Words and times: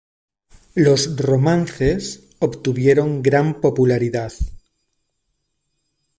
Los 0.73 1.15
"Romances" 1.15 2.27
obtuvieron 2.39 3.21
gran 3.21 3.61
popularidad. 3.61 4.33